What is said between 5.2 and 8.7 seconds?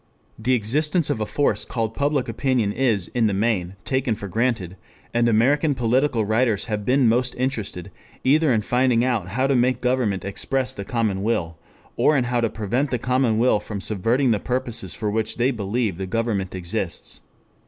American political writers have been most interested either in